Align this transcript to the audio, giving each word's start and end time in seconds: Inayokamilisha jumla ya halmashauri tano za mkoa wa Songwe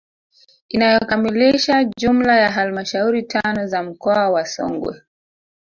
Inayokamilisha 0.69 1.83
jumla 1.83 2.39
ya 2.39 2.51
halmashauri 2.51 3.23
tano 3.23 3.67
za 3.67 3.83
mkoa 3.83 4.29
wa 4.29 4.45
Songwe 4.45 5.01